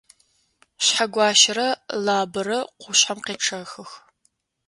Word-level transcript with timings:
Шъхьэгуащэрэ 0.83 1.67
Лабэрэ 2.03 2.59
къушъхьэм 2.81 3.19
къечъэхых. 3.25 3.91